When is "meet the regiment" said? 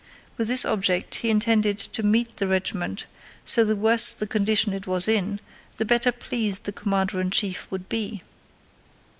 2.01-3.05